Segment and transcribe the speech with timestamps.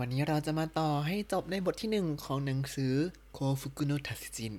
[0.00, 2.94] วันนี้เราจะมาต่อให้จบในบทที่หนึ่งของหนังสือ
[3.32, 4.54] 幸福の達人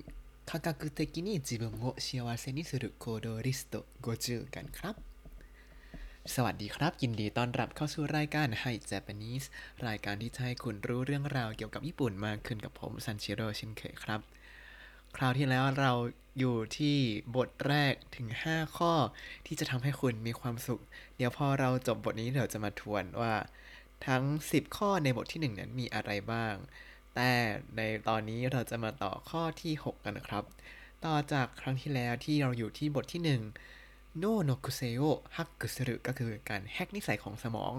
[0.50, 4.94] 科学的に自分を幸せにする行動リスト50 กันครับ
[6.34, 9.44] สวัสดีครับ ยินดีต้อนรับเข้าสู่รายการ Hi Japanese
[9.86, 14.20] รายการที่จะให้คุณรู้เรื่องราวเกี่ยวกับญี่ปุ่นมากขึ้นกับผมซันชิโร่ชินเคยครับ
[15.16, 15.92] คราวที่แล้วเรา
[16.38, 16.96] อยู่ที่
[17.36, 18.92] บทแรกถึง 5 ข้อ
[19.46, 20.80] ที่จะทำให้คุณมีความสุข
[21.16, 23.34] เดี๋ยวพอเราจบบทนี้เดี๋ยวจะมาทวนว่า
[24.06, 26.54] ทั้ง 10 ข้อในบทที่ 1 นั้นมีอะไรบ้าง
[27.14, 27.30] แต่
[27.76, 30.44] ในตอนนี้เราจะมาต่อข้อที่ 6 กันนะครับ
[31.04, 33.22] ต่อจากครั้งที่แล้วที่เราอยู่ที่บทที่
[33.68, 37.72] 1 脳の癖をハックする ก็คือการแฮกนิสัยของสมอง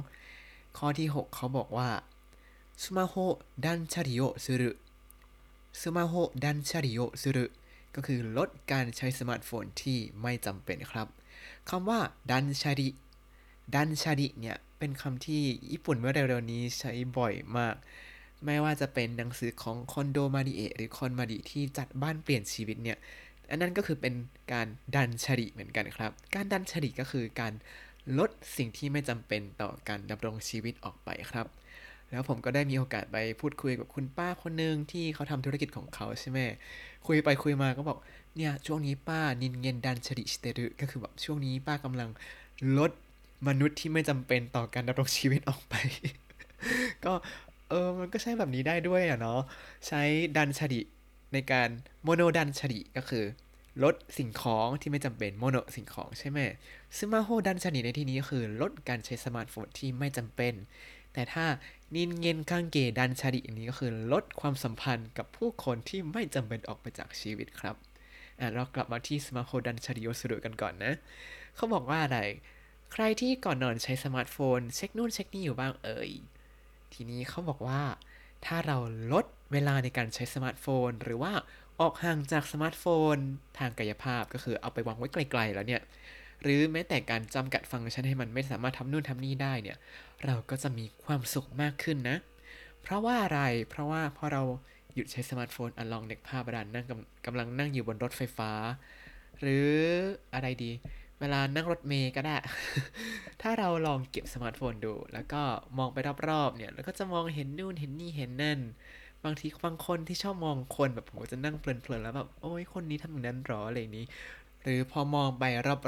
[0.78, 1.90] ข้อที่ 6 เขาบอกว่า
[2.84, 7.46] スマホ断捨離をする スマホ断捨離をする
[7.96, 11.08] ก็คือลดการใช้สมาร์ทโฟนที่ไม่จำเป็นครับ
[11.70, 12.00] คำว่า
[12.32, 12.90] ดันชาริ
[13.76, 17.76] ดันชาริเนี่ย เป็นคำที่ญี่ปุ่นเมื่อเร็วๆนี้ใช้บ่อยมาก
[18.46, 22.98] ไม่ว่าจะเป็นหนังสือของคอนโดมาดิเอะหรือคอนมาดิที่จัดบ้านเปลี่ยนชีวิตเนี่ย
[23.52, 24.14] อันนั้นก็คือเป็น
[24.54, 27.54] การดันชริเหมือนกันครับ การดันชริก็คือการ
[28.20, 31.48] ลดสิ่งที่ไม่จำเป็นต่อการดำรงชีวิตออกไปครับ
[32.12, 36.40] แล้วผมก็ได้มีโอกาสไปพูดคุยกับคุณป้าคนหนึ่งที่เขาทำธุรกิจของเขาใช่ไหม
[37.08, 37.98] คุยไปคุยมาก็บอก
[38.38, 42.10] เนี่ยช่วงนี้ป้า 人間断捨離してる ก็คือแบบช่วงนี้ป้ากำลัง
[42.78, 42.92] ลด
[43.48, 45.76] มนุษย์ที่ไม่จำเป็นต่อการดำรงชีวิตออกไป
[47.06, 47.14] ก็
[47.70, 49.40] เออมันก็ใช้แบบนี้ได้ด้วยอะเนาะ
[49.88, 50.02] ใช้
[50.38, 50.82] 断捨離
[51.34, 51.70] ในการ
[52.04, 53.26] 物断捨離 ก็คือ
[53.84, 56.40] ลดสิ่งของที่ไม่จำเป็น物 สิ่งของใช่ไหม
[56.98, 60.54] スマホ断捨離 ในที่นี้ก็คือ ลดการใช้สมาร์ทโฟนที่ไม่จำเป็น
[61.14, 61.46] แต่ถ้า
[61.96, 67.76] 人間関係断捨離 อันนี้ก็คือลดความสัมพันธ์กับผู้คนที่ไม่จำเป็นออกไปจากชีวิตครับ
[68.40, 70.94] อะเรากลับมาที่スマホ断捨離をする กันก่อนนะ
[71.56, 72.20] เขาบอกว่าอะไร
[72.94, 76.12] ใครที่ก่อนนอนใช้สมาร์ทโฟน เช็คนู่นเช็คนี่อยู่บ้างเอ่ย
[76.94, 77.82] ทีนี้เขาบอกว่า
[78.46, 78.78] ถ้าเรา
[79.14, 81.32] ลดเวลาในการใช้สมาร์ทโฟน หรือว่า
[81.80, 83.16] ออกห่างจากสมาร์ทโฟน
[83.60, 85.82] ทางกายภาพก็คือเอาไปวางไว้ไกลๆแล้วเนี่ย
[86.42, 89.78] หรือแม้แต่การจำกัดฟังก์ชันให้มันไม่สามารถทำนู่นทำนี่ได้เนี่ย
[90.26, 92.18] เราก็จะมีความสุขมากขึ้นนะ
[92.82, 94.44] เพราะว่าอะไร เพราะว่าพอเรา
[94.94, 98.52] หยุดใช้สมาร์ทโฟนอะลองนึกภาพว่าเรานั่งกำกำลังนั่งอยู่บนรถไฟฟ้า
[99.42, 99.70] หรือ
[100.34, 100.72] อะไรดี
[101.20, 102.38] เวลานั่งรถเมล์ก็ได้
[103.42, 105.42] ถ้าเราลองเก็บสมาร์ทโฟนดู แล้วก็
[105.78, 105.98] มองไป
[106.30, 108.60] รอบๆเนี่ย แล้วก็จะมองเห็นนู่นเห็นนี่เห็นนั่น
[109.26, 114.06] บางทีบางคนที่ชอบมองคนแบบผมจะนั่งเพลินๆแล้วแบบโอ้ยคนนี้ทำอย่างนั้นเหรออะไรอย่างนี้
[114.64, 115.44] หรือพอมองไป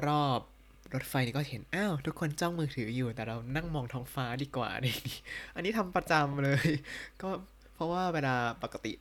[0.07, 5.19] รอบๆรถไฟนี่ก็เห็น อ้าว ทุกคนจ้องมือถืออยู่ แต่เรานั่งมองท้องฟ้าดีกว่าอะไรอย่างนี้
[5.55, 6.67] อันนี้ทำประจำเลย
[7.21, 7.29] ก็
[7.73, 8.93] เพราะว่าเวลาปกติ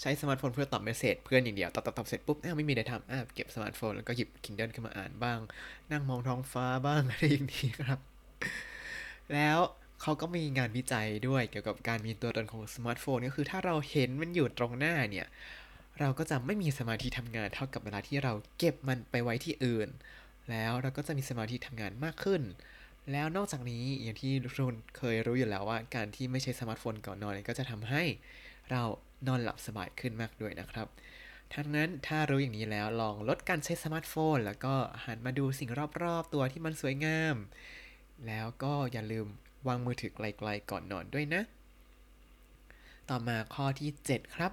[0.00, 5.38] ใช้สมาร์ทโฟนเพื่อตอบ message เพื่อนอย่างเดียวตอบตอบตอบเสร็จปุ๊บอ้าวไม่มีอะไรทำอ้าวเก็บสมาร์ทโฟนแล้วก็หยิบ Kindle ขึ้นมาอ่านบ้าง
[5.90, 7.98] นั่งมองท้องฟ้าบ้างอะไรอย่างนี้ครับ
[9.34, 9.58] แล้ว
[10.02, 15.26] เขาก็มีงานวิจัยด้วยเกี่ยวกับการมีตัวตนของสมาร์ทโฟนก็คือถ้าเราเห็นมันอยู่ตรงหน้าเนี่ย
[16.00, 19.88] เราก็จะไม่มีสมาธิทำงานเท่ากับเวลาที่เราเก็บมันไปไว้ที่อื่น
[20.50, 22.42] แล้วเราก็จะมีสมาธิทำงานมากขึ้น
[23.12, 28.02] แล้วนอกจากนี้อย่างที่ทุกคนรู้อยู่แล้วว่า การที่ไม่ใช้สมาร์ทโฟนก่อนนอนก็จะทำให้
[28.70, 28.82] เรา
[29.26, 30.88] นอนหลับสบายขึ้นมากด้วยนะครับ
[31.54, 35.70] ดังนั้นถ้ารู้อย่างนี้แล้วลองลดการใช้สมาร์ทโฟน แล้วก็หันมาดูสิ่ง
[36.02, 37.36] รอบๆ ตัวที่มันสวยงาม
[38.26, 39.26] แล้วก็อย่าลืม
[39.66, 41.42] วางมือถือไกลๆก่อนนอนด้วยนะ
[43.08, 44.52] ต่อมาข้อที่ 7 ครับ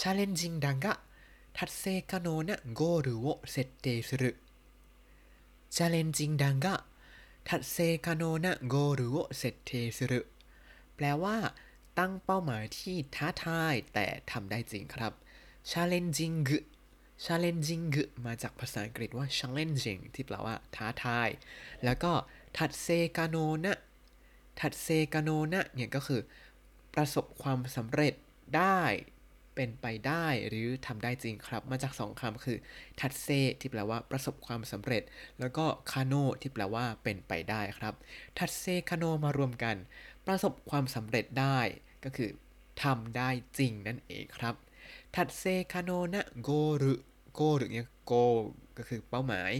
[0.00, 4.30] チャレンジングだが達成可能なゴールを設定する
[5.76, 7.76] チャレンジングだが達成
[8.06, 10.20] 可能なゴールを設定する
[10.96, 11.36] แปลว่า
[11.98, 15.12] ตั้งเป้าหมายที่ท้าทายแต่ทำได้จริงครับ
[15.70, 16.36] challenging
[17.24, 17.84] challenging
[18.26, 21.28] มาจากภาษาอังกฤษว่า challenging ที่แปลว่าท้าทาย
[21.84, 22.12] แล้วก็
[22.56, 26.20] 達成可能な 達成可能な เนี่ยก็คือ
[26.94, 28.14] ประสบความสำเร็จ
[28.56, 28.80] ได้
[29.54, 32.58] เป็นไปได้หรือทำได้จริงครับ มาจากสองคำคือ
[33.00, 33.28] ทัดเซ
[33.60, 35.02] ที่แปลว่าประสบความสำเร็จ
[35.40, 37.94] แล้วก็คาโนที่แปลว่าเป็นไปได้ครับ
[38.38, 39.76] ทัดเซคาโนมารวมกัน
[40.26, 41.58] ประสบความสำเร็จได้
[42.04, 42.30] ก็คือ
[42.82, 43.28] ทำได้
[43.58, 44.54] จริงนั่นเองครับ
[45.14, 46.50] ทัดเซคาโนนะโก
[46.82, 46.94] รุ
[47.34, 48.12] โกหรุเนี่ยโก
[48.78, 49.52] ก็คือเป้าหมาย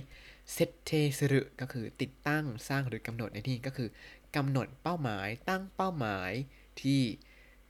[0.52, 3.88] เซตเทสรุก็คือติดตั้งสร้างหรือกำหนดในที่ก็คือ
[4.36, 6.32] กำหนดเป้าหมายตั้งเป้าหมาย
[6.80, 7.00] ที่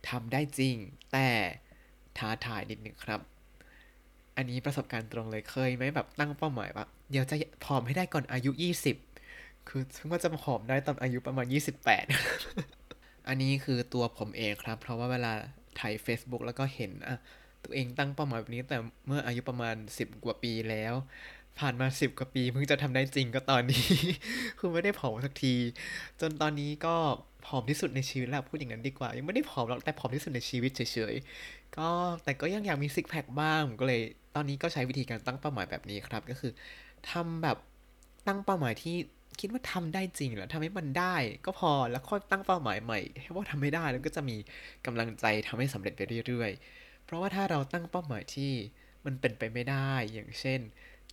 [0.08, 0.76] ทำได้จริง
[1.12, 1.30] แต่
[2.18, 3.20] ท้าทายนิดหนึ่งครับ
[4.36, 8.50] อันนี้ประสบการณ์ตรงเลยเคยไหมแบบตั้งเป้าหมายว่าเดี๋ยวจะผอมให้ได้ก่อนอายุ
[9.08, 12.83] 20 คือซึ่งว่าจะผอมได้ตอนอายุประมาณ 28
[13.28, 15.32] อันนี้คือตัวผมเองครับ เพราะว่าเวลา
[15.78, 17.16] ถ่าย Facebook แล้วก็เห็นอะ
[17.64, 18.76] ตัวเองตั้งเป้าหมายแบบนี้แต่
[19.06, 20.94] เมื่ออายุประมาณ 10 กว่าปีแล้ว
[21.58, 23.86] ผ่านมาสิบกว่าปีเพิ่งจะทำได้จริงก็ตอนนี้
[24.58, 25.54] คือไม่ได้ผอมสักที
[26.20, 26.94] จนตอนนี้ก็
[27.46, 30.80] ผอมที่สุดในชีวิตแล้วพูดอย่างนั้นดีกว่า ยังไม่ได้ผอมหรอกแต่ผอมที่สุดในชีวิตเฉ
[31.12, 31.88] ยๆก็
[32.24, 34.02] แต่ก็ยังอยากมีซิกแพคบ้างก็เลย
[34.34, 36.52] ตอนนี้ก็ใช้วิธีการตั้งเป้าหมายแบบนี้ครับ ก็คือ
[37.10, 37.56] ทำแบบ
[38.26, 38.96] ตั้งเป้าหมายที่
[39.40, 41.16] คิดว่าทำได้จริงแล้วทำให้มันได้
[41.46, 44.36] ก็พอแล้วค่อยตั้งเป้าหมายใหม่ให้ว่าทำไม่ได้แล้วก็จะมี
[44.86, 48.52] กำลังใจทำให้สำเร็จไปเรื่อยๆ เพราะว่าถ้าเราตั้งเป้าหมายที่
[49.04, 50.60] มันเป็นไปไม่ได้อย่างเช่น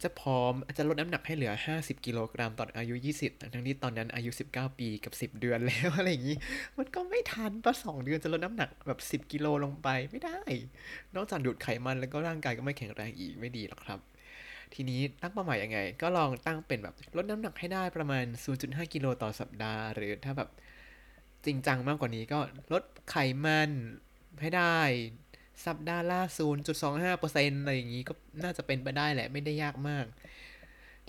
[0.03, 6.37] จะพร้อมจะลดน้ำหนักให้เหลือ 50 กิโลกรัมตอนอายุ 20 ทั้งที่ตอนนั้นอายุ 19 ปีกับ 10 เดือนแล้วอะไรอย่างนี้
[6.77, 10.39] มันก็ไม่ทันปะสองเดือนจะลดน้ำหนักแบบ 10 กิโลลงไปไม่ได้
[11.15, 13.99] นอกจากดูดไขมันแล้วก็ร่างกายก็ไม่แข็งแรงอีกไม่ดีหรอกครับ
[14.73, 18.25] ทีนี้ตั้งเป้าหมายยังไง ก็ลองตั้งเป็นแบบลดน้ำหนักให้ได้ประมาณ
[18.59, 20.49] 0.5 กิโลต่อสัปดาห์ หรือถ้าแบบ
[21.45, 22.39] จริงจังมากกว่านี้ก็
[22.73, 23.15] ลดไข
[23.45, 23.69] มัน
[24.41, 24.77] ให้ได้
[25.65, 26.19] สัปดาห์ละ
[26.89, 28.13] 0.25%อะไรอย่างนี้ก็
[28.43, 30.05] น่าจะเป็นไปได้แหละไม่ได้ยากมาก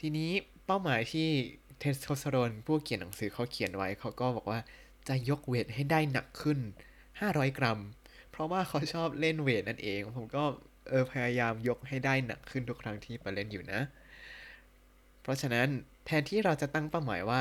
[0.01, 0.31] ทีนี้
[0.67, 1.29] เป้าหมายที่
[1.79, 4.61] เทสโทสเตอโรนผู้เขียนหนังสือเขาเขียนไว้เขาก็บอกว่า
[5.09, 6.59] จะยกเวทให้ได้หนักขึ้น
[7.09, 7.81] 500 กรัม
[8.31, 10.45] เพราะว่าเขาชอบเล่นเวทนั่นเอง ผมก็
[10.89, 13.81] เออพยายามยกให้ได้หนักขึ้นทุกครั้งที่ไปเล่นอยู่นะ
[15.23, 15.69] เพราะฉะนั้น
[16.07, 17.41] แทนที่เราจะตั้งเป้าหมายว่า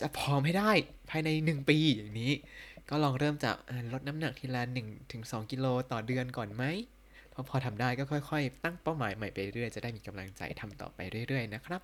[0.00, 0.72] จะพร้อมให้ได้
[1.10, 2.32] ภายใน 1 ปีอย่างนี้
[2.88, 3.56] ก็ลองเริ่มจาก
[3.92, 4.62] ลดน้ำหนักทีละ
[5.06, 6.64] 1-2 กิโลต่อเดือนก่อนไหม
[7.32, 11.82] พอพอทำได้ก็ค่อย ๆ ตั้งเป้าหมายใหม่ไปเรื่อยจะได้มีกำลังใจทำต่อไปเรื่อย ๆ นะครับ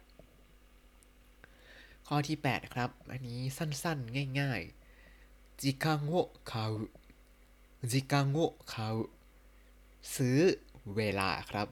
[2.09, 6.15] ข้อที่ 8 ครับ อันนี้สั้นๆ ง่ายๆจิกังโว
[6.51, 6.73] คาว
[7.93, 8.39] จิกังโว
[8.73, 8.95] คาว
[10.17, 10.39] ซื้อ
[10.97, 11.69] เวลาครับ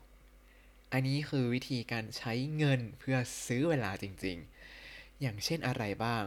[0.92, 3.16] อันนี้คือวิธีการใช้เงินเพื่อ
[3.46, 6.24] ซื้อเวลาจริงๆ อย่างเช่นอะไรบ้าง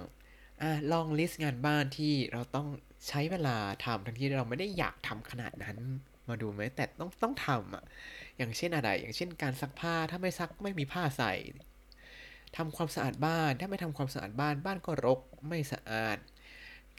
[0.61, 2.67] อลองลิสต์งานบ้านที่เราต้อง
[3.07, 5.77] ใช้เวลาทำทั้งที่เราไม่ได้อยากทำขนาดนั้น
[6.29, 7.83] มาดูไหมแต่ต้องต้องทำอะ
[8.37, 11.33] อย่างเช่นอะไร อย่างเช่นการซักผ้าถ้าไม่ซักไม่มีผ้าใส่
[12.57, 16.17] ทำความสะอาดบ้าน ถ้าไม่ทำความสะอาดบ้านบ้านก็รกไม่สะอาด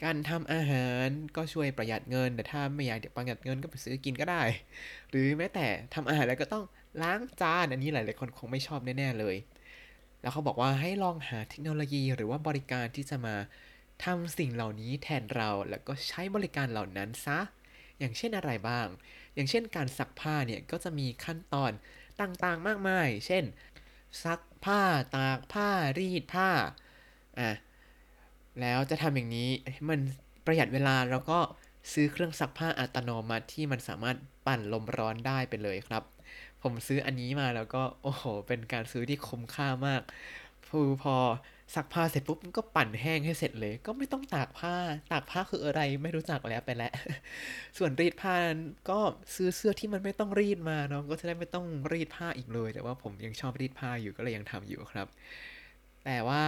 [0.03, 4.41] การทำอาหารก็ช่วยประหยัดเงิน แต่ถ้าไม่อยากประหยัดเงินก็ไปซื้อกินก็ได้
[5.09, 6.63] หรือแม้แต่ทำอาหารแล้วก็ต้อง
[7.01, 9.35] ล้างจาน อันนี้หลายๆคนคงไม่ชอบแน่ๆเลย
[10.21, 13.35] แล้วเขาบอกว่าให้ลองหาเทคโนโลยีหรือว่าบริการที่จะมา
[14.03, 17.39] ทำสิ่งเหล่านี้แทนเราแล้วก็ใช้บริการเหล่านั้นซะ
[17.99, 18.87] อย่างเช่นอะไรบ้าง
[19.35, 21.71] อย่างเช่นการซักผ้าเนี่ยก็จะมีขั้นตอน
[22.21, 23.43] ต่างๆมากมาย เช่น
[24.23, 24.81] ซักผ้า
[25.15, 26.49] ตากผ้า รีดผ้า
[27.39, 27.49] อะ
[28.61, 29.99] แล้วจะทำอย่างนี้ให้มัน
[30.45, 31.39] ประหยัดเวลาแล้วก็
[31.93, 34.17] ซื้อเครื่องซักผ้าอัตโนมัติที่มันสามารถ
[34.47, 36.03] ปั่นลมร้อนได้ไปเลยครับ
[36.61, 40.01] ผมซื้ออันนี้มาแล้วก็โอ้โห เป็นการซื้อที่คุ้มค่ามาก
[40.69, 41.15] คือพอ
[41.75, 44.75] ซักผ้าเสร็จปุ๊บก็ปั่นแห้งให้เสร็จเลย ก็ไม่ต้องตากผ้า
[45.11, 46.91] ตากผ้าคืออะไรไม่รู้จักแล้วไปแล้ว
[47.77, 48.59] ส่วนรีดผ้านั้น
[48.89, 48.99] ก็
[49.35, 55.07] ซื้อเสื้อที่มันไม่ต้องรีดมาเนาะก็จะได้ไม่ต้องรีดผ้าอีกเลย แต่ว่าผมยังชอบรีดผ้าอยู่ก็เลยยังทำอยู่ครับ
[56.05, 56.43] แต่ว่า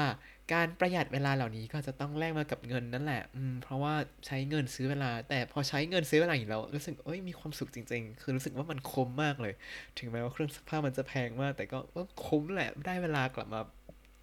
[0.54, 3.94] การประหยัดเวลาเหล่านี้ก็จะต้องแลกมากับเงินนั่นแหละอืมเพราะว่า
[4.26, 9.54] ใช้เงินซื้อเวลา แต่พอใช้เงินซื้อเวลาอย่างเรารู้สึกเอ้ยมีความสุขจริง ๆ คือรู้สึกว่ามันคุ้มมากเลย
[10.00, 11.80] ถึงแม้ว่าเครื่องซักผ้ามันจะแพงมาก แต่ก็
[12.26, 13.62] คุ้มแหละได้เวลากลับมา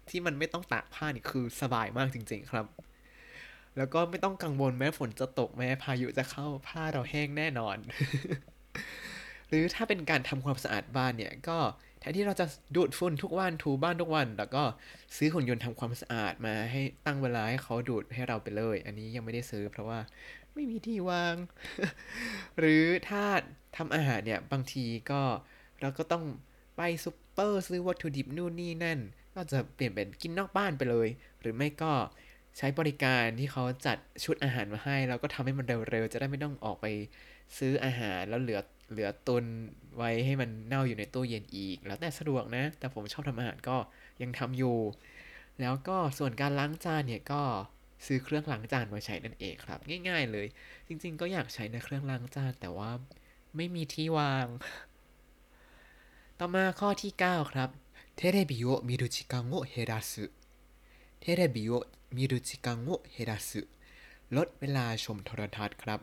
[0.09, 2.65] ที่มันไม่ต้องตากผ้านี่คือสบายมากจริง ๆ ครับ
[3.77, 7.77] แล้วก็ไม่ต้องกังวลแม้ฝนจะตกแม้พายุจะเข้าผ้าเราแห้งแน่นอน
[9.49, 11.57] หรือถ้าเป็นการทำความสะอาดบ้านเนี่ยก็
[12.05, 14.63] แทนที่เราจะดูดฝุ่นทุกวันถูบ้านทุกวัน แล้วก็
[15.15, 19.99] ซื้อหุ่นยนต์ทำความสะอาดมาให้ตั้งเวลาให้เขาดูดให้เราไปเลย อันนี้ยังไม่ได้ซื้อเพราะว่า
[20.53, 21.35] ไม่มีที่วาง
[22.59, 23.23] หรือถ้า
[23.77, 25.21] ทำอาหารเนี่ย บางทีก็
[25.81, 26.23] เราก็ต้อง
[26.77, 28.99] ไปซูเปอร์ซื้อวัตถุดิบนู่นนี่นั่น
[29.35, 31.07] ก็จะเปลี่ยนเป็นกินนอกบ้านไปเลย
[31.41, 31.93] หรือไม่ก็
[32.57, 36.85] ใช้บริการที่เขาจัดชุดอาหารมาให้แล้วก็ทำให้มันเร็วๆจะได้ไม่ต้องออกไป
[37.57, 38.59] ซื้ออาหารแล้วเหลือ
[38.89, 39.45] เหลือตุน
[39.97, 43.77] ไว้ให้มันเน่าอยู่ในตู้เย็นอีก แล้วแต่สะดวกนะ แต่ผมชอบทำอาหารก็
[44.21, 44.77] ยังทำอยู่
[45.61, 47.41] แล้วก็ส่วนการล้างจานเนี่ยก็
[48.05, 50.47] ซื้อเครื่องล้างจานมาใช้นั่นเองครับ ง่าย ๆ เลย
[50.87, 52.91] จริง ๆ ก็อยากใช้ในเครื่องล้างจานแต่ว่า
[53.55, 54.47] ไม่มีที่วาง
[56.39, 57.69] ต่อมาข้อที่ 9 ครับ
[58.15, 60.13] テレビを見る時間を減らす
[61.19, 63.49] テレビを見る時間を減らす
[64.35, 65.99] ลดเวลาชมโทรทัศน์ครับ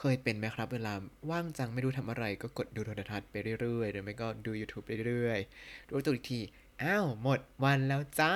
[0.00, 0.92] เคยเป็นไหมครับ เวลา
[1.30, 6.40] ว่างจัดไม่รู้ทำอะไรก็กดดูโทรทัศน์ไปเรื่อยๆหรือไม่ก็ดู YouTube ไปเรื่อยๆรู้ตัวอีกที
[6.82, 8.34] อ้าวหมดวันแล้วจ้า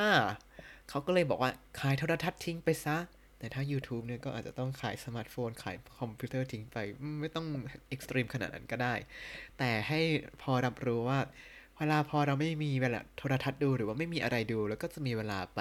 [0.88, 1.50] เขาก็เลยบอกว่า
[1.80, 2.96] ขายโทรทัศน์ทิ้งไปซะ
[3.38, 6.76] แต่ถ้า YouTube เนี่ยก็อาจจะต้องขายสมาร์ทโฟน ขายคอมพิวเตอร์ทิ้งไป
[7.20, 7.46] ไม่ต้อง
[7.88, 8.94] extreme ขนาดนั้นก็ได้
[9.58, 10.00] แต่ให้
[10.42, 11.18] พอรับรู้ว่า
[11.78, 15.60] เวลาพอเราไม่มีเวลาโทรทัศน์ดูหรือว่าไม่มีอะไรดู แล้วก็จะมีเวลาไป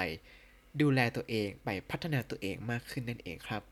[0.81, 3.63] ดูแลตัวเองไปพัฒนาตัวเองมากขึ้นนั่นเองครับ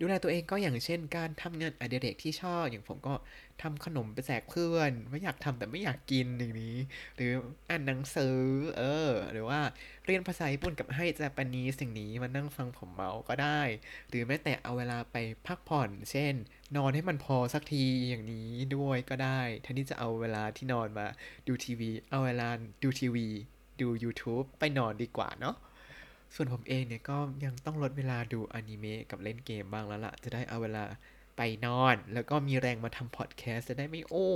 [0.00, 3.14] ดูแลตัวเองก็อย่างเช่น การทำงานอดิเรกที่ชอบ อย่างผมก็
[3.62, 6.76] ทำขนมไปแจกเพื่อน ไม่อยากทำแต่ไม่อยากกินอย่างนี้
[7.16, 7.32] หรือ
[7.68, 8.36] อ่านหนังสือ
[8.78, 9.60] เออ หรือว่า
[10.04, 13.60] เรียนภาษาญี่ปุ่นกับให้เจแปนนีสิ่งนี้มานั่งฟังผมเมาก็ได้
[14.08, 16.34] หรือแม้แต่เอาเวลาไปพักผ่อน เช่น
[16.76, 21.06] นอนให้มันพอสักทีอย่างนี้ด้วยก็ได้แทนที่จะเอาเวลาที่นอนมา
[21.48, 22.48] ดูทีวี เอาเวลา
[22.82, 23.26] ดูทีวี
[23.80, 25.56] ดู YouTube ไปนอนดีกว่าเนาะ
[26.34, 30.82] ส่วนผมเองเนี่ยก็ยังต้องลดเวลาดูอนิเมะกับเล่นเกมบ้างแล้วล่ะ จะได้เอาเวลา
[31.36, 34.30] ไปนอน แล้วก็มีแรงมาทำพอดแคสต์จะได้ไม่โอ้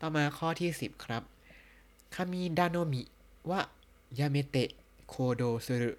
[0.00, 1.22] ต่อมาข้อที่ 10 ครับ
[2.14, 3.02] คามิดาโนมิ
[3.50, 3.60] วะ
[4.18, 4.70] ยาเมเตะ
[5.08, 5.92] โคโดสุรุ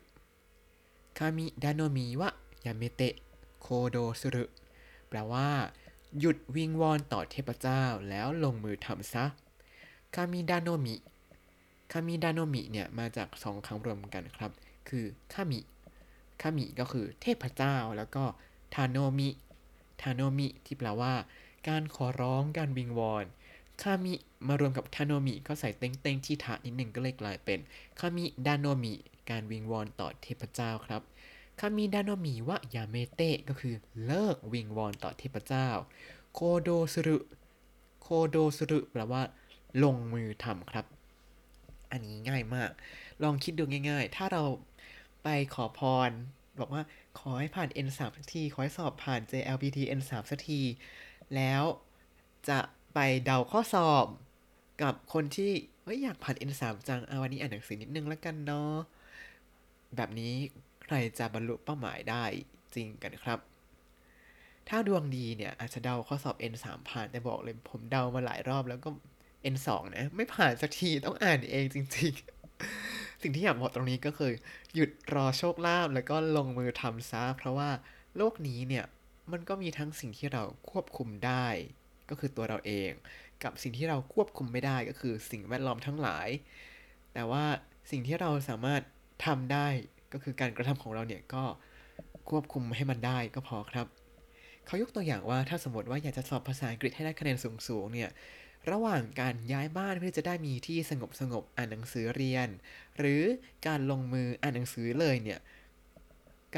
[1.18, 2.30] คามิดาโนมิวะ
[2.66, 3.14] ยาเมเตะ
[3.62, 4.44] โคโดสุรุ
[5.10, 5.48] แปลว่า
[6.20, 9.26] หยุดวิงวอนต่อเทพเจ้าแล้วลงมือทำซะ
[10.16, 10.96] คามิดาโนมิ
[11.92, 14.52] คามิดาโนมิเนี่ยมาจากสองคำรวมกันครับ
[14.90, 15.60] คือคามิ
[16.42, 18.24] คามิก็คือเทพเจ้า แล้วก็
[18.76, 19.30] ทาโนมิ
[20.02, 21.14] ทาโนมิที่แปลว่า
[21.68, 23.26] การขอร้องการวิงวอน
[23.82, 24.14] 神
[24.48, 27.60] มารวมกับ 頼み ก็ใส่ 点々 ที่ た นิดหนึ่งก็เลยกลายเป็น
[28.00, 28.94] 神頼み
[29.30, 31.02] การวิงวอนต่อเทพเจ้าครับ
[31.60, 35.68] 神頼みはやめて ก็คือเลิกวิงวอนต่อเทพเจ้า
[36.34, 39.22] 行動する 行動する แปลว่า
[39.84, 40.86] ลงมือทำครับ
[41.92, 42.72] อันนี้ง่ายมาก
[43.24, 44.44] ลองคิดดูง่าย ๆ ถ้าเรา
[45.24, 46.12] ไปขอพร
[46.60, 46.84] บอกว่า
[47.20, 50.62] ขอให้ผ่าน N3 สักที ขอให้สอบผ่าน JLPT N3 สักที
[51.36, 51.64] แล้ว
[52.50, 52.60] จะ
[52.94, 54.06] ไปเดาข้อสอบ
[54.82, 55.52] กับคนที่
[55.84, 58.76] เฮ้ยอยากผ่าน N3 จัง เอาวันนี้อ่านหนังสือนิดนึงแล้วกันเนาะ
[59.96, 60.34] แบบนี้
[60.86, 62.24] ใครจะบรรลุเป้าหมายได้
[62.76, 63.40] จริงกันครับ
[64.70, 68.90] ถ้าดวงดีเนี่ยอาจจะเดาข้อสอบ N3 ผ่านแต่บอกเลยผมเดามาหลายรอบแล้วก็
[69.54, 69.68] N2
[69.98, 72.14] นะ ไม่ผ่านสักทีต้องอ่านเองจริง
[72.68, 74.32] ๆ สิ่งที่อยากบอกตรงนี้ก็คือ
[74.76, 77.70] หยุดรอโชคลาภแล้วก็ลงมือทำซะ เพราะว่า
[78.18, 78.86] โลกนี้เนี่ย
[79.32, 81.48] มันก็มีทั้งสิ่งที่เราควบคุมได้
[82.10, 82.92] ก็คือตัวเราเอง
[83.44, 86.28] กับสิ่งที่เราควบคุมไม่ได้ก็คือสิ่งแวดล้อมทั้งหลาย
[87.14, 87.44] แต่ว่า
[87.92, 88.82] สิ่งที่เราสามารถ
[89.26, 89.68] ทำได้
[90.14, 91.44] ก็คือการกระทำของเราเนี่ยก็
[92.30, 93.88] ควบคุมให้มันได้ก็พอครับ
[94.66, 98.10] เขายกตัวอย่างว่าถ้าสมมติว่าอยากจะสอบภาษาอังกฤษให้ได้คะแนนสูงๆเนี่ย
[98.70, 102.48] ระหว่างการย้ายบ้านเพื่อจะได้มีที่สงบสงบอ่านหนังสือเรียน
[102.98, 103.22] หรือ
[103.68, 105.40] การลงมืออ่านหนังสือเลยเนี่ย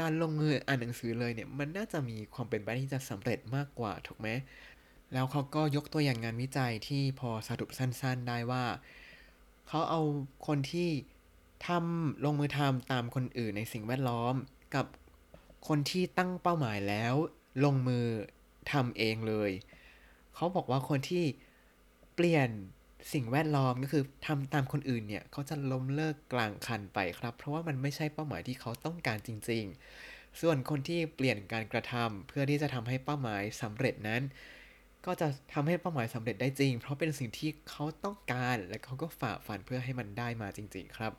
[0.00, 4.28] การลงมืออ่านหนังสือเลยเนี่ยมันน่าจะมีความเป็นไปที่จะสำเร็จมากกว่าถูกไหม
[5.12, 8.64] แล้วเขาก็ยกตัวอย่างงานวิจัยที่พอสรุปสั้นๆได้ว่า
[9.68, 10.02] เขาเอา
[10.46, 10.88] คนที่
[11.66, 14.34] ทำลงมือทำตามคนอื่นในสิ่งแวดล้อม
[14.74, 14.86] กับ
[15.68, 17.14] คนที่ตั้งเป้าหมายแล้ว
[17.64, 18.06] ลงมือ
[18.72, 19.50] ทำเองเลย
[20.34, 21.24] เขาบอกว่าคนที่
[22.14, 22.48] เปลี่ยน
[23.12, 29.64] สิ่งแวดล้อมก็คือทำตามคนอื่นเนี่ยเขาจะล้มเลิกกลางคันไปครับ เพราะว่ามันไม่ใช่เป้าหมายที่เขาต้องการจริง
[30.02, 34.22] ๆ ส่วนคนที่เปลี่ยนการกระทำเพื่อที่จะทำให้เป้าหมายสำเร็จนั้น
[35.06, 41.12] ก็จะทำให้เป้าหมายสำเร็จได้จริง เพราะเป็นสิ่งที่เขาต้องการ และเขาก็ฝ่าฟันเพื่อให้มันได้มาจริง ๆ ครับ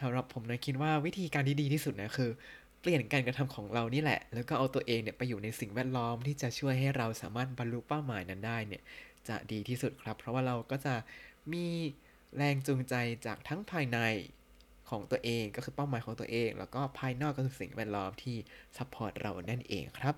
[0.00, 2.30] สำหรับผมนะคิดว่าวิธีการที่ดีที่สุดนะคือ
[2.80, 8.82] เปลี่ยนการกระทำของเรานี่แหละ แล้วก็เอาตัวเองเนี่ยไปอยู่ในสิ่งแวดล้อมที่จะช่วยให้เราสามารถบรรลุเป้าหมายนั้นได้เนี่ย
[9.28, 10.94] จะดีที่สุดครับ เพราะว่าเราก็จะ
[11.52, 11.66] มี
[12.36, 12.94] แรงจูงใจ
[13.26, 13.98] จากทั้งภายใน
[14.90, 18.36] ของตัวเองก็คือเป้าหมายของตัวเอง แล้วก็ภายนอกก็คือสิ่งแวดล้อมที่
[18.76, 20.14] support เรานั่นเองครับ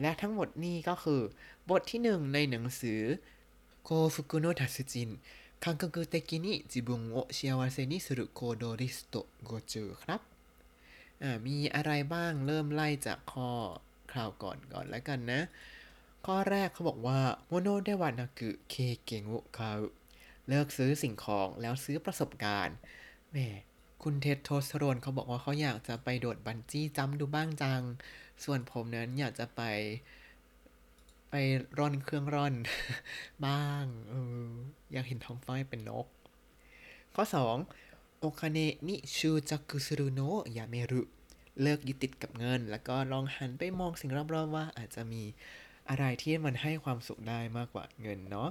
[0.00, 1.20] และทั้งหมดนี้ก็คือ
[1.70, 3.00] บทที่หนึ่งในหนังสือ
[3.84, 5.10] 幸福の達人
[5.64, 10.20] 科学的に自分を幸せにする行動リスト50 ครับ
[11.46, 13.50] มีอะไรบ้างเริ่มไล่จากข้อ
[14.12, 15.40] คราวก่อนก่อนแล้วกันนะ
[16.32, 19.70] ข้อแรกเขาบอกว่า 物ではなく経験を買う
[20.48, 22.76] เลิกซื้อสิ่งของแล้วซื้อประสบการณ์
[23.30, 23.38] แหม
[24.02, 27.82] คุณเท็ดโทสโรนเขาบอกว่าเขาอยากจะไปโดดบันจี้จัมดูบ้างจัง
[28.44, 29.62] ส่วนผมนั้นอยากจะไป
[31.30, 31.34] ไป
[31.78, 32.54] ร่อนเครื่องร่อน
[33.46, 34.14] บ้างอ
[34.46, 34.50] อ
[34.92, 36.06] อยากเห็นท้องฟ้าเป็นนก
[37.14, 37.24] ข้อ
[37.70, 38.58] 2 โอคาเน
[38.88, 41.02] นิชูจักุสุรุโนะยาเมรุ
[41.62, 45.24] เลิกยึดติดกับเงิน แล้วก็ลองหันไปมองสิ่งรอบๆว่าอาจจะมี
[45.88, 48.50] อะไรที่มันให้ความสุขได้มากกว่าเงินเนาะ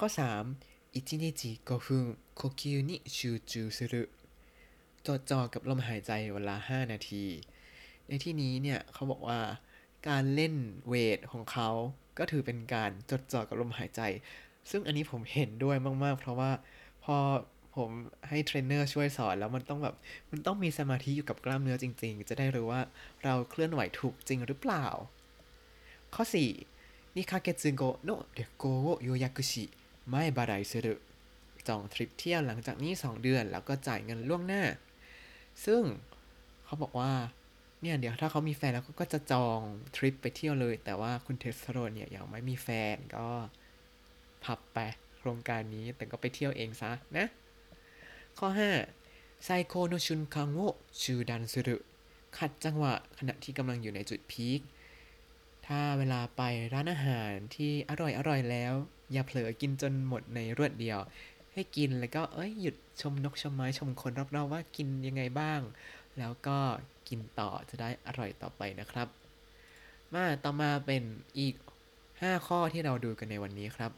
[0.00, 0.08] ข้อ
[0.50, 2.06] 3 อิจินิจิโกฟุน
[2.36, 4.02] โคคิวนิชูจูสุรุ
[5.06, 7.24] จดจ่อกับลมหายใจเวลา 5 นาที
[8.08, 9.40] ในที่นี้เนี่ยเขาบอกว่า
[10.08, 10.54] การเล่น
[10.88, 11.68] เวทของเขา
[12.18, 14.00] ก็ถือเป็นการจดจ่อกับลมหายใจ
[14.70, 16.50] ซึ่งอันนี้ผมเห็นด้วยมากๆ เพราะว่า
[17.04, 17.16] พอ
[17.76, 17.90] ผม
[18.28, 19.94] ให้เทรนเนอร์ช่วยสอนแล้วมันต้องแบบ
[20.30, 22.80] มันต้องมีสมาธิอยู่กับกล้ามเนื้อจริง ๆ จะได้รู้ว่า
[23.24, 24.86] เราเคลื่อนไหวถูกจริงหรือเปล่า
[26.14, 26.24] ข้อ
[26.70, 30.94] 4 2ヶ月後の旅行を予約し前払いする
[31.68, 34.62] จองทริปเที่ยวหลังจากนี้ 2 เดือน แล้วก็จ่ายเงินล่วงหน้า
[35.64, 35.82] ซึ่ง
[36.64, 37.12] เขาบอกว่า
[37.80, 39.58] เนี่ยเดี๋ยวถ้าเขามีแฟนแล้วก็จะจอง
[39.96, 43.26] ทริปไปเที่ยวเลย แต่ว่าคุณเทสโรเนี่ยยังไม่มีแฟนก็
[44.44, 44.78] พับไป
[45.18, 47.26] โครงการนี้แต่ก็ไปเที่ยวเองซะนะ
[48.38, 48.48] ข้อ
[48.96, 50.58] 5ไซโคโนชุนคังโง
[51.02, 51.76] ชูดันสุรุ
[52.36, 54.60] ขัดจังหวะขณะที่กำลังอยู่ในจุดพีค
[55.66, 56.42] ถ้าเวลาไป
[56.72, 58.72] ร้านอาหารที่อร่อยอร่อยแล้ว
[59.12, 60.98] อย่าเผลอกินจนหมดในรวดเดียว
[61.52, 65.60] ให้กินแล้วก็เอ้ยหยุดชมนกชมไม้ชมคนรอบๆว่ากินยังไงบ้าง
[66.18, 66.58] แล้วก็
[67.08, 69.08] กินต่อจะได้อร่อยต่อไปนะครับ
[70.14, 71.02] มาต่อมาเป็น
[71.38, 71.54] อีก
[72.00, 73.92] 5 ข้อที่เราดูกันในวันนี้ครับ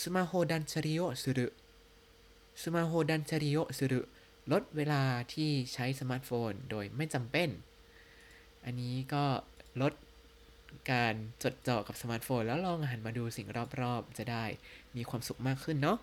[0.00, 4.00] スマホ断捨離をする スマホ断捨離をする
[4.52, 5.02] ลดเวลา
[5.32, 7.48] ที่ใช้สมาร์ทโฟนโดยไม่จำเป็น
[8.64, 9.24] อันนี้ก็
[9.82, 9.92] ลด
[10.91, 11.13] การ
[11.43, 13.47] จดจ่อกับสมาร์ทโฟน แล้วลองหันมาดูสิ่ง
[13.81, 14.45] รอบๆ จะได้
[14.95, 15.97] มีความสุขมากขึ้นเนาะ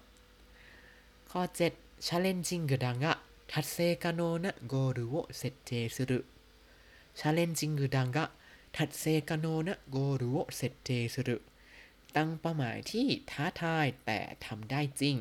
[1.31, 1.43] ข้อ
[1.75, 3.13] 7 challenging ดังะ
[3.53, 6.25] 達成可能なゴールを設定する
[7.19, 8.25] challenging ดังะ
[8.77, 11.29] 達成可能なゴールを設定する
[12.17, 15.17] ตั้งเป้าหมายที่ท้าทายแต่ทำได้จริง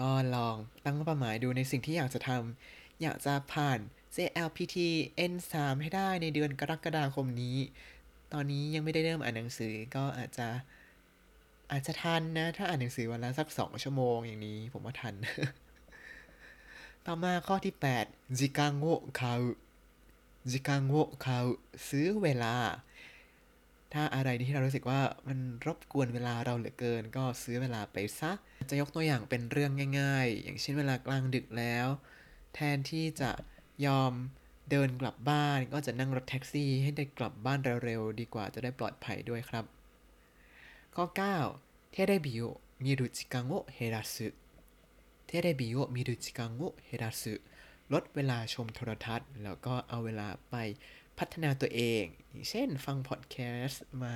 [0.00, 3.78] ก็ลองตั้งเป้าหมายดูในสิ่งที่อยากจะทำ อยากจะผ่าน
[4.15, 4.77] JLPT
[5.31, 7.57] N3 ให้ได้ในเดือนกรกฎาคมนี้
[8.33, 10.47] ตอนนี้ยังไม่ได้เริ่มอ่านหนังสือก็อาจจะ
[11.71, 15.15] อาจจะทันนะ ถ้าอ่านหนังสือวันละสักสองชั่วโมงอย่างนี้ ผมว่าทัน
[17.05, 17.73] ต่อมาข้อที่
[18.05, 18.87] 8จิกังโว
[19.19, 19.39] คาว
[20.51, 21.45] จิกังโวคาว
[21.89, 22.55] ซื้อเวลา
[23.93, 28.31] ถ้าอะไรที่เรารู้สึกว่ามันรบกวนเวลาเราเหลือเกิน ก็ซื้อเวลาไปซะ
[28.69, 31.87] จะยกตัวอย่างเป็นเรื่องง่าย ๆ อย่างเช่นเวลากลางดึกแล้ว
[32.55, 33.31] แทนที่จะ
[33.85, 34.13] ยอม
[34.71, 39.65] เดินกลับบ้านก็จะนั่งรถแท็กซี่ให้ได้กลับบ้านเร็วๆดีกว่าจะได้ปลอดภัยด้วยครับ
[40.95, 41.05] ข้อ
[41.49, 47.33] 9 テレビを見る時間を減らす テレビを見る時間を減らす
[47.93, 50.55] ลดเวลาชมโทรทัศน์ แล้วก็เอาเวลาไป
[51.19, 54.13] พัฒนาตัวเอง อย่างเช่นฟังพอดแคสต์มา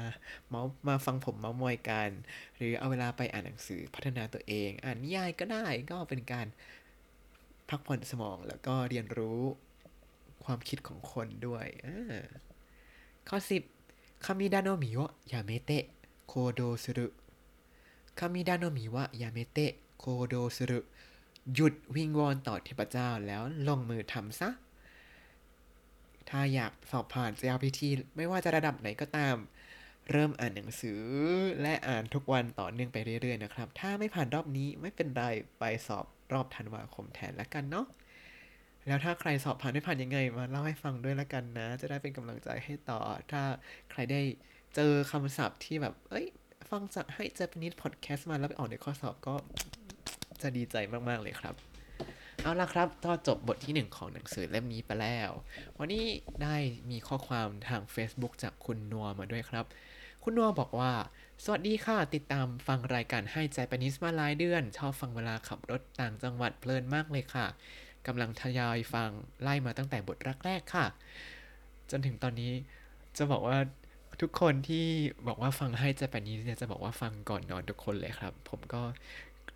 [0.50, 2.10] เม้ามาฟังผมเม้ามอยกัน
[2.58, 6.48] หรือเอาเวลาไปอ่านหนังสือพัฒนาตัวเอง อ่านนิยายก็ได้ก็เป็นการ
[7.70, 9.42] พักผ่อนสมองแล้วก็เรียนรู้
[10.44, 11.66] ความคิดของคนด้วย
[13.30, 13.38] ข้อ
[13.82, 15.00] 10คามิดาโนมิโอ
[15.32, 15.84] ยาเมเตะ
[16.28, 17.08] โคโดสุรุ
[18.20, 20.80] คามิดาโนมิวะยาเมเตะโคโดสุรุ
[21.54, 24.50] หยุดวิงวอนต่อเทพเจ้าแล้วลงมือทำซะ
[26.30, 27.80] ถ้าอยากสอบผ่าน JLPT
[28.16, 29.36] ไม่ว่าจะระดับไหนก็ตาม
[30.12, 31.02] เริ่มอ่านหนังสือ
[31.62, 35.24] และอ่านทุกวันต่อเนื่องไปเรื่อยๆนะครับ ถ้าไม่ผ่านรอบนี้ไม่เป็นไร
[35.60, 37.86] ไปสอบรอบธันวาคมแทนละกันเนาะ
[38.88, 43.00] แล้วถ้าใครสอบผ่านไม่ผ่านยังไงมาเล่าให้ฟังด้วยละกันนะ จะได้เป็นกำลังใจให้ต่อ
[43.32, 43.42] ถ้า
[43.92, 44.22] ใครได้
[44.76, 46.26] เจอคำศัพท์ที่แบบ เอ้ย
[46.70, 49.36] ฟังจากให้ Japanese podcast มาแล้วไปออกในข้อสอบก็
[50.42, 50.76] จะดีใจ
[51.10, 51.56] มาก ๆ เลยครับ
[52.42, 55.30] เอาละครับก็จบบทที่ 1 ของหนังสือเล่มนี้ไปแล้ว
[55.78, 56.06] วันนี้
[56.44, 56.56] ได้
[56.92, 59.66] มีข้อความทาง Facebook จากคุณนัวมาด้วยครับ
[60.28, 60.94] คุณนัวบอกว่า
[61.44, 67.46] สวัสดีค่ะ ติดตามฟังรายการให้ใจปนิสมาหลายเดือน ชอบฟังเวลาขับรถต่างจังหวัดเพลินมากเลยค่ะ
[68.08, 69.10] กำลังทยอยฟัง
[69.42, 70.86] ไล่มาตั้งแต่บทแรกๆค่ะ
[71.92, 72.52] จนถึงตอนนี้
[73.18, 73.58] จะบอกว่า
[74.22, 74.86] ทุกคนที่
[75.28, 78.82] บอกว่าฟังให้ใจปนิสเนี่ยจะบอกว่าฟังก่อนนอนทุกคนเลยครับ ผมก็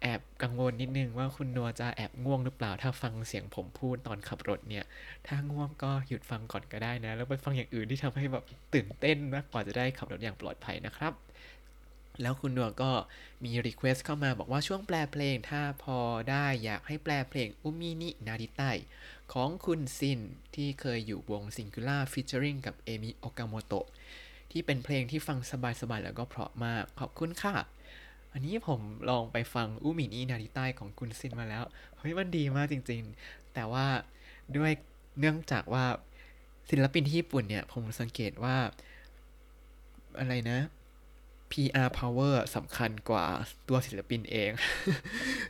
[0.02, 4.86] แอบกังวลนิดนึงว่าคุณนัวจะแอบง่วงหรือเปล่า ถ้าฟังเสียงผมพูดตอนขับรถเนี่ย
[5.28, 11.14] ถ้าง่วงก็หยุดฟังก่อนก็ได้นะ แล้วไปฟังอย่างอื่นที่ทำให้แบบตื่นเต้นมากกว่าจะได้ขับรถอย่างปลอดภัยนะครับ
[12.22, 12.92] แล้วคุณนัวก็
[13.44, 15.98] มี request เข้ามาบอกว่าช่วงแปลเพลง ถ้าพอ
[16.30, 18.62] ได้อยากให้แปลเพลง 海になりたい
[19.34, 20.20] ของคุณซิน
[20.56, 23.88] ที่เคยอยู่วง Singular Featuring กับเอมิโอกาโมโตะ
[24.52, 25.38] ที่เป็นเพลงที่ฟัง
[25.82, 27.56] สบายๆแล้วก็เพราะมากขอบคุณค่ะ
[28.34, 31.64] อันนี้ผมลองไปฟัง 海になりたい ของคุณซินมาแล้ว
[31.98, 33.86] เฮ้ยมันดีมากจริง ๆ แต่ว่า
[34.58, 34.72] ด้วย
[35.20, 35.86] เนื่องจากว่า
[36.70, 38.56] ศิลปินที่ญี่ปุ่นเนี่ย ผมสังเกตว่า
[40.20, 40.60] อะไรนะ
[41.52, 43.26] PR power สำคัญกว่า
[43.68, 44.52] ตัวศิลปินเอง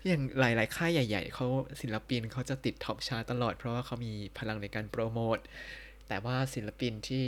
[0.05, 1.47] อย่างหลาย ๆ ค่ายใหญ่ ๆ เขา
[1.81, 5.37] ศิลปินเขาจะติด top chart ตลอด เพราะว่าเขามีพลังในการโปรโมท
[6.07, 7.25] แต่ว่าศิลปินที่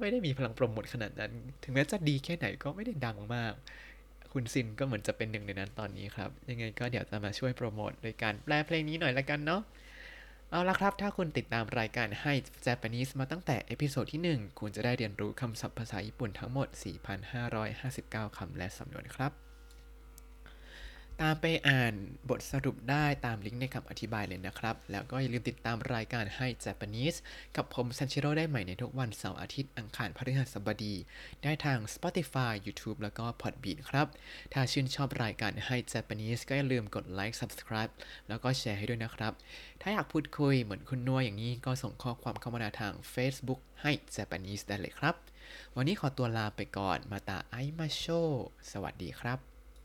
[0.00, 3.52] ไม่ได้มีพลังโปรโมทขนาดนั้น ถึงแม้จะดีแค่ไหนก็ไม่ได้ดังมาก
[4.32, 9.62] คุณซินก็เหมือนจะเป็นหนึ่งในนั้นตอนนี้ครับ ยังไงก็เดี๋ยวจะมาช่วยโปรโมทโดยการแปลเพลงนี้หน่อยละกันเนาะ
[10.50, 12.32] เอาละครับ ถ้าคุณติดตามรายการให้
[12.66, 16.68] Japanese มาตั้งแต่เอพิโซดที่ 1 คุณจะได้เรียนรู้คำศัพท์ภาษาญี่ปุ่นทั้งหมด
[17.52, 19.51] 4,559 คำและสำนวนครับ
[21.20, 21.94] ตามไปอ่าน
[22.30, 27.18] บทสรุปได้ตามลิงก์ในคำอธิบายเลยนะครับ แล้วก็อย่าลืมติดตามรายการให้ Japanese
[27.56, 30.94] กับผมซันชิโร่ได้ใหม่ในทุกวันเสาร์อาทิตย์อังคารพฤหัสบดี
[31.42, 34.06] ได้ทาง Spotify YouTube แล้วก็ Podbean ครับ
[34.52, 37.92] ถ้าชื่นชอบรายการให้ Japanese ก็อย่าลืมกดไลค์ Subscribe
[38.28, 39.32] แล้วก็แชร์ให้ด้วยนะครับ
[39.82, 45.14] ถ้าอยากพูดคุยเหมือนคุณนัวอย่างนี้ก็ส่งข้อความเข้ามาทาง Facebook ให้ Japanese ได้เลยครับ
[45.76, 48.04] วันนี้ขอตัวลาไปก่อนมาตาไอมาโช
[48.70, 49.51] สวัสดีครับ